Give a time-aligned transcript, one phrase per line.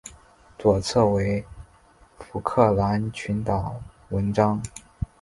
[0.57, 1.45] 右侧为
[2.17, 4.59] 福克兰群岛纹章。